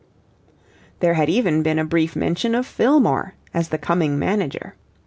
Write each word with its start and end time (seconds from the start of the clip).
There 0.99 1.13
had 1.13 1.29
even 1.29 1.61
been 1.61 1.77
a 1.77 1.85
brief 1.85 2.15
mention 2.15 2.55
of 2.55 2.65
Fillmore 2.65 3.35
as 3.53 3.69
the 3.69 3.77
coming 3.77 4.17
manager. 4.17 4.73